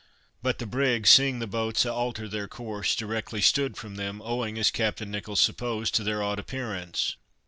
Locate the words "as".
4.57-4.71